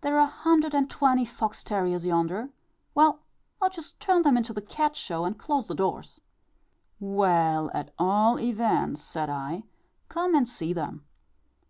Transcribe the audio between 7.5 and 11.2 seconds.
at all events," said I, "come and see them."